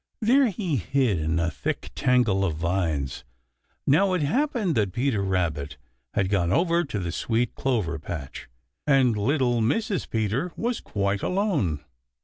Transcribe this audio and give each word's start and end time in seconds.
There 0.19 0.47
he 0.47 0.77
hid 0.77 1.19
in 1.19 1.37
a 1.39 1.51
thick 1.51 1.91
tangle 1.93 2.43
of 2.43 2.55
vines. 2.55 3.23
Now 3.85 4.13
it 4.13 4.23
happened 4.23 4.73
that 4.73 4.93
Peter 4.93 5.21
Rabbit 5.21 5.77
had 6.15 6.27
gone 6.27 6.51
over 6.51 6.83
to 6.83 6.97
the 6.97 7.11
sweet 7.11 7.53
clover 7.53 7.99
patch, 7.99 8.47
and 8.87 9.15
little 9.15 9.61
Mrs. 9.61 10.09
Peter 10.09 10.53
was 10.55 10.79
quite 10.81 11.21
alone. 11.21 11.85